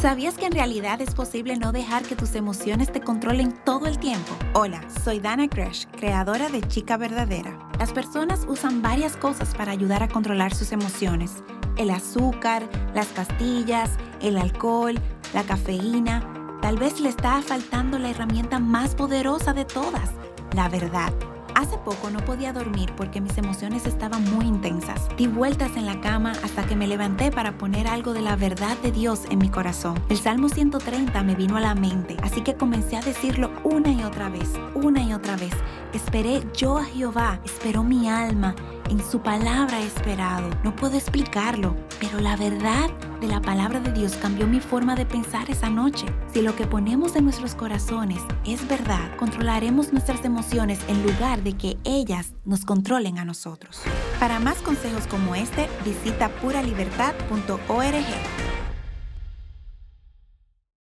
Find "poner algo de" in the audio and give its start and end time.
27.58-28.22